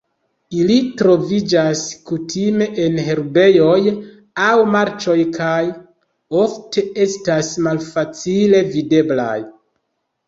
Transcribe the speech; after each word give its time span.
Ili 0.59 0.75
troviĝas 1.01 1.81
kutime 2.11 2.67
en 2.85 2.97
herbejoj 3.09 3.75
aŭ 4.47 4.57
marĉoj 4.77 5.17
kaj 5.39 5.61
ofte 6.43 6.87
estas 7.09 7.53
malfacile 7.69 8.67
videblaj. 8.77 9.41